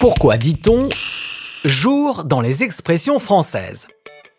Pourquoi 0.00 0.38
dit-on 0.38 0.88
jour 1.62 2.24
dans 2.24 2.40
les 2.40 2.62
expressions 2.62 3.18
françaises? 3.18 3.86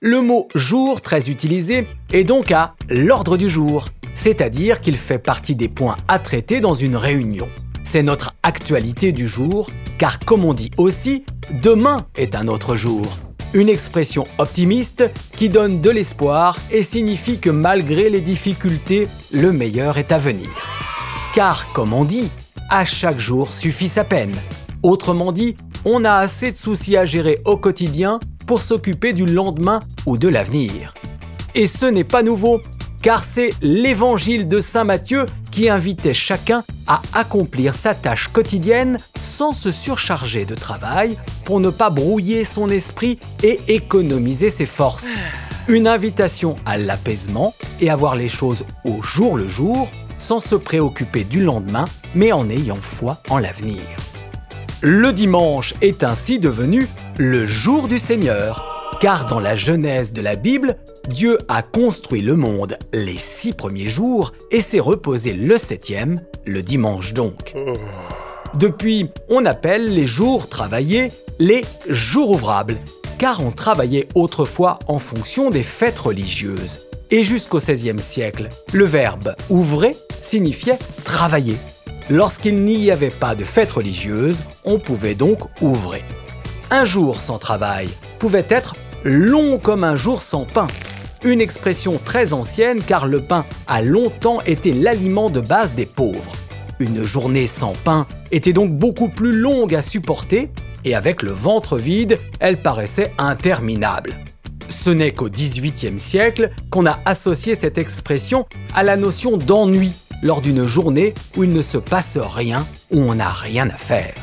Le 0.00 0.20
mot 0.20 0.48
jour 0.56 1.00
très 1.00 1.30
utilisé 1.30 1.86
est 2.12 2.24
donc 2.24 2.50
à 2.50 2.74
l'ordre 2.88 3.36
du 3.36 3.48
jour, 3.48 3.86
c'est-à-dire 4.16 4.80
qu'il 4.80 4.96
fait 4.96 5.20
partie 5.20 5.54
des 5.54 5.68
points 5.68 5.96
à 6.08 6.18
traiter 6.18 6.60
dans 6.60 6.74
une 6.74 6.96
réunion. 6.96 7.48
C'est 7.84 8.02
notre 8.02 8.34
actualité 8.42 9.12
du 9.12 9.28
jour, 9.28 9.70
car 9.96 10.18
comme 10.18 10.44
on 10.44 10.54
dit 10.54 10.72
aussi, 10.76 11.24
demain 11.62 12.08
est 12.16 12.34
un 12.34 12.48
autre 12.48 12.74
jour. 12.74 13.06
Une 13.52 13.68
expression 13.68 14.26
optimiste 14.38 15.08
qui 15.36 15.50
donne 15.50 15.80
de 15.80 15.90
l'espoir 15.90 16.58
et 16.72 16.82
signifie 16.82 17.38
que 17.38 17.50
malgré 17.50 18.10
les 18.10 18.20
difficultés, 18.20 19.06
le 19.30 19.52
meilleur 19.52 19.98
est 19.98 20.10
à 20.10 20.18
venir. 20.18 20.50
Car 21.32 21.72
comme 21.72 21.92
on 21.92 22.04
dit, 22.04 22.28
à 22.70 22.84
chaque 22.84 23.20
jour 23.20 23.52
suffit 23.52 23.86
sa 23.86 24.02
peine. 24.02 24.34
Autrement 24.84 25.32
dit, 25.32 25.56
on 25.86 26.04
a 26.04 26.12
assez 26.12 26.50
de 26.50 26.56
soucis 26.56 26.98
à 26.98 27.06
gérer 27.06 27.40
au 27.46 27.56
quotidien 27.56 28.20
pour 28.46 28.60
s'occuper 28.60 29.14
du 29.14 29.24
lendemain 29.24 29.80
ou 30.04 30.18
de 30.18 30.28
l'avenir. 30.28 30.92
Et 31.54 31.66
ce 31.66 31.86
n'est 31.86 32.04
pas 32.04 32.22
nouveau, 32.22 32.60
car 33.00 33.24
c'est 33.24 33.54
l'évangile 33.62 34.46
de 34.46 34.60
Saint 34.60 34.84
Matthieu 34.84 35.24
qui 35.50 35.70
invitait 35.70 36.12
chacun 36.12 36.64
à 36.86 37.00
accomplir 37.14 37.74
sa 37.74 37.94
tâche 37.94 38.28
quotidienne 38.28 38.98
sans 39.22 39.54
se 39.54 39.72
surcharger 39.72 40.44
de 40.44 40.54
travail 40.54 41.16
pour 41.46 41.60
ne 41.60 41.70
pas 41.70 41.88
brouiller 41.88 42.44
son 42.44 42.68
esprit 42.68 43.18
et 43.42 43.58
économiser 43.68 44.50
ses 44.50 44.66
forces. 44.66 45.14
Une 45.66 45.88
invitation 45.88 46.56
à 46.66 46.76
l'apaisement 46.76 47.54
et 47.80 47.88
à 47.88 47.96
voir 47.96 48.16
les 48.16 48.28
choses 48.28 48.66
au 48.84 49.02
jour 49.02 49.38
le 49.38 49.48
jour 49.48 49.88
sans 50.18 50.40
se 50.40 50.56
préoccuper 50.56 51.24
du 51.24 51.42
lendemain 51.42 51.86
mais 52.14 52.32
en 52.32 52.50
ayant 52.50 52.76
foi 52.76 53.22
en 53.30 53.38
l'avenir. 53.38 53.80
Le 54.80 55.12
dimanche 55.12 55.74
est 55.80 56.04
ainsi 56.04 56.38
devenu 56.38 56.88
le 57.18 57.46
jour 57.46 57.88
du 57.88 57.98
Seigneur, 57.98 58.96
car 59.00 59.26
dans 59.26 59.40
la 59.40 59.56
Genèse 59.56 60.12
de 60.12 60.20
la 60.20 60.36
Bible, 60.36 60.76
Dieu 61.08 61.38
a 61.48 61.62
construit 61.62 62.22
le 62.22 62.36
monde 62.36 62.76
les 62.92 63.16
six 63.18 63.52
premiers 63.52 63.88
jours 63.88 64.32
et 64.50 64.60
s'est 64.60 64.80
reposé 64.80 65.32
le 65.32 65.56
septième, 65.56 66.20
le 66.44 66.62
dimanche 66.62 67.14
donc. 67.14 67.54
Depuis, 68.54 69.10
on 69.28 69.44
appelle 69.44 69.92
les 69.92 70.06
jours 70.06 70.48
travaillés 70.48 71.10
les 71.38 71.64
jours 71.88 72.30
ouvrables, 72.30 72.78
car 73.18 73.42
on 73.42 73.50
travaillait 73.50 74.08
autrefois 74.14 74.78
en 74.86 74.98
fonction 74.98 75.50
des 75.50 75.62
fêtes 75.62 75.98
religieuses. 75.98 76.80
Et 77.10 77.22
jusqu'au 77.22 77.58
XVIe 77.58 78.00
siècle, 78.00 78.48
le 78.72 78.84
verbe 78.84 79.34
ouvrer 79.50 79.96
signifiait 80.22 80.78
travailler. 81.04 81.56
Lorsqu'il 82.10 82.62
n'y 82.64 82.90
avait 82.90 83.08
pas 83.08 83.34
de 83.34 83.44
fête 83.44 83.72
religieuse, 83.72 84.44
on 84.64 84.78
pouvait 84.78 85.14
donc 85.14 85.38
ouvrer. 85.62 86.02
Un 86.70 86.84
jour 86.84 87.18
sans 87.18 87.38
travail 87.38 87.88
pouvait 88.18 88.44
être 88.50 88.76
long 89.04 89.58
comme 89.58 89.84
un 89.84 89.96
jour 89.96 90.20
sans 90.20 90.44
pain. 90.44 90.66
Une 91.24 91.40
expression 91.40 91.98
très 92.04 92.34
ancienne 92.34 92.82
car 92.82 93.06
le 93.06 93.22
pain 93.22 93.46
a 93.66 93.80
longtemps 93.80 94.42
été 94.42 94.74
l'aliment 94.74 95.30
de 95.30 95.40
base 95.40 95.74
des 95.74 95.86
pauvres. 95.86 96.32
Une 96.78 97.04
journée 97.04 97.46
sans 97.46 97.72
pain 97.84 98.06
était 98.30 98.52
donc 98.52 98.72
beaucoup 98.72 99.08
plus 99.08 99.32
longue 99.32 99.74
à 99.74 99.80
supporter 99.80 100.50
et 100.84 100.94
avec 100.94 101.22
le 101.22 101.30
ventre 101.30 101.78
vide, 101.78 102.18
elle 102.38 102.60
paraissait 102.60 103.12
interminable. 103.16 104.14
Ce 104.68 104.90
n'est 104.90 105.12
qu'au 105.12 105.30
XVIIIe 105.30 105.98
siècle 105.98 106.50
qu'on 106.70 106.84
a 106.84 107.00
associé 107.06 107.54
cette 107.54 107.78
expression 107.78 108.44
à 108.74 108.82
la 108.82 108.98
notion 108.98 109.38
d'ennui 109.38 109.94
lors 110.24 110.40
d'une 110.40 110.66
journée 110.66 111.14
où 111.36 111.44
il 111.44 111.50
ne 111.50 111.62
se 111.62 111.78
passe 111.78 112.18
rien, 112.18 112.66
où 112.90 112.98
on 112.98 113.14
n'a 113.14 113.28
rien 113.28 113.70
à 113.70 113.76
faire. 113.76 114.14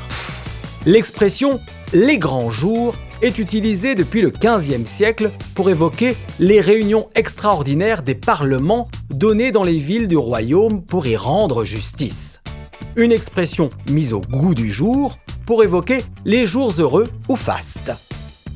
L'expression 0.85 1.61
les 1.93 2.17
grands 2.17 2.49
jours 2.49 2.95
est 3.21 3.37
utilisée 3.37 3.95
depuis 3.95 4.21
le 4.21 4.31
XVe 4.31 4.85
siècle 4.85 5.29
pour 5.55 5.69
évoquer 5.69 6.15
les 6.39 6.61
réunions 6.61 7.09
extraordinaires 7.15 8.01
des 8.01 8.15
parlements 8.15 8.87
données 9.09 9.51
dans 9.51 9.63
les 9.63 9.77
villes 9.77 10.07
du 10.07 10.17
royaume 10.17 10.81
pour 10.83 11.05
y 11.05 11.15
rendre 11.15 11.65
justice. 11.65 12.41
Une 12.95 13.11
expression 13.11 13.69
mise 13.89 14.13
au 14.13 14.21
goût 14.21 14.55
du 14.55 14.71
jour 14.71 15.17
pour 15.45 15.63
évoquer 15.63 16.03
les 16.25 16.45
jours 16.45 16.73
heureux 16.79 17.09
ou 17.27 17.35
fastes. 17.35 17.91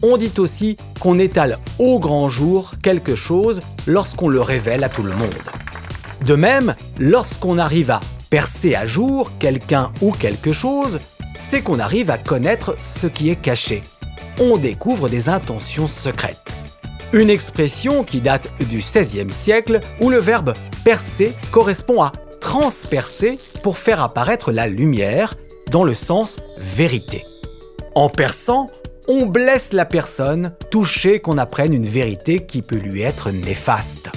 On 0.01 0.17
dit 0.17 0.33
aussi 0.37 0.77
qu'on 0.99 1.19
étale 1.19 1.59
au 1.77 1.99
grand 1.99 2.29
jour 2.29 2.73
quelque 2.81 3.15
chose 3.15 3.61
lorsqu'on 3.85 4.29
le 4.29 4.41
révèle 4.41 4.83
à 4.83 4.89
tout 4.89 5.03
le 5.03 5.13
monde. 5.13 5.54
De 6.25 6.33
même, 6.33 6.75
lorsqu'on 6.97 7.59
arrive 7.59 7.91
à 7.91 8.01
percer 8.31 8.73
à 8.73 8.87
jour 8.87 9.31
quelqu'un 9.37 9.91
ou 10.01 10.11
quelque 10.11 10.51
chose, 10.51 10.99
c'est 11.39 11.61
qu'on 11.61 11.77
arrive 11.77 12.09
à 12.09 12.17
connaître 12.17 12.75
ce 12.81 13.05
qui 13.05 13.29
est 13.29 13.35
caché. 13.35 13.83
On 14.39 14.57
découvre 14.57 15.07
des 15.07 15.29
intentions 15.29 15.87
secrètes. 15.87 16.53
Une 17.13 17.29
expression 17.29 18.03
qui 18.03 18.21
date 18.21 18.49
du 18.59 18.79
XVIe 18.79 19.31
siècle 19.31 19.81
où 20.01 20.09
le 20.09 20.17
verbe 20.17 20.55
percer 20.83 21.31
correspond 21.51 22.01
à 22.01 22.11
transpercer 22.41 23.37
pour 23.61 23.77
faire 23.77 24.01
apparaître 24.01 24.51
la 24.51 24.65
lumière 24.65 25.35
dans 25.71 25.83
le 25.83 25.93
sens 25.93 26.39
vérité. 26.59 27.23
En 27.93 28.09
perçant, 28.09 28.71
on 29.07 29.27
blesse 29.27 29.73
la 29.73 29.85
personne 29.85 30.53
touchée 30.71 31.19
qu'on 31.19 31.37
apprenne 31.37 31.73
une 31.73 31.85
vérité 31.85 32.45
qui 32.45 32.63
peut 32.63 32.77
lui 32.77 33.03
être 33.03 33.29
néfaste. 33.29 34.09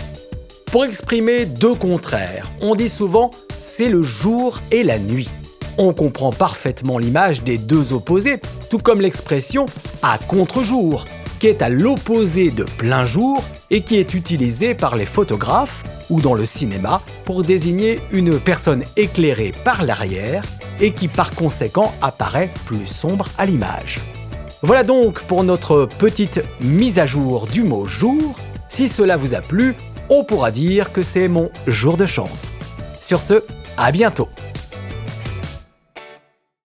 Pour 0.70 0.84
exprimer 0.84 1.46
deux 1.46 1.74
contraires, 1.74 2.52
on 2.60 2.74
dit 2.74 2.90
souvent 2.90 3.30
c'est 3.58 3.88
le 3.88 4.02
jour 4.02 4.60
et 4.70 4.82
la 4.82 4.98
nuit. 4.98 5.30
On 5.78 5.94
comprend 5.94 6.30
parfaitement 6.30 6.98
l'image 6.98 7.42
des 7.42 7.56
deux 7.56 7.94
opposés, 7.94 8.38
tout 8.68 8.78
comme 8.78 9.00
l'expression 9.00 9.64
à 10.02 10.18
contre-jour, 10.18 11.06
qui 11.40 11.46
est 11.46 11.62
à 11.62 11.70
l'opposé 11.70 12.50
de 12.50 12.64
plein 12.64 13.06
jour 13.06 13.42
et 13.70 13.80
qui 13.80 13.96
est 13.96 14.12
utilisée 14.12 14.74
par 14.74 14.94
les 14.94 15.06
photographes 15.06 15.84
ou 16.10 16.20
dans 16.20 16.34
le 16.34 16.44
cinéma 16.44 17.00
pour 17.24 17.44
désigner 17.44 18.00
une 18.12 18.38
personne 18.38 18.84
éclairée 18.98 19.54
par 19.64 19.84
l'arrière 19.84 20.44
et 20.80 20.92
qui 20.92 21.08
par 21.08 21.34
conséquent 21.34 21.94
apparaît 22.02 22.50
plus 22.66 22.86
sombre 22.86 23.28
à 23.38 23.46
l'image. 23.46 24.00
Voilà 24.60 24.82
donc 24.82 25.22
pour 25.22 25.44
notre 25.44 25.86
petite 25.98 26.42
mise 26.60 26.98
à 26.98 27.06
jour 27.06 27.46
du 27.46 27.62
mot 27.62 27.86
jour. 27.86 28.36
Si 28.68 28.86
cela 28.86 29.16
vous 29.16 29.34
a 29.34 29.40
plu, 29.40 29.74
on 30.08 30.24
pourra 30.24 30.50
dire 30.50 30.92
que 30.92 31.02
c'est 31.02 31.28
mon 31.28 31.50
jour 31.66 31.96
de 31.96 32.06
chance. 32.06 32.50
Sur 33.00 33.20
ce, 33.20 33.44
à 33.76 33.92
bientôt 33.92 34.28